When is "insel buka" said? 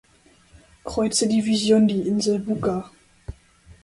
2.07-2.89